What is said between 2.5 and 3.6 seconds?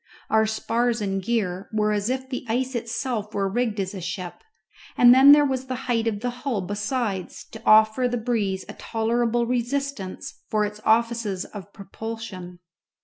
itself were